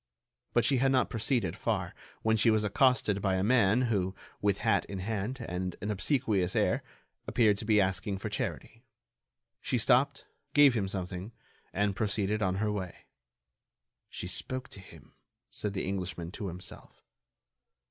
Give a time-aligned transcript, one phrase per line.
[0.53, 1.93] But she had not proceeded far,
[2.23, 6.55] when she was accosted by a man who, with hat in hand and an obsequious
[6.55, 6.81] air,
[7.27, 8.83] appeared to be asking for charity.
[9.61, 10.25] She stopped,
[10.55, 11.33] gave him something,
[11.71, 13.05] and proceeded on her way.
[14.09, 15.13] "She spoke to him,"
[15.51, 17.03] said the Englishman to himself.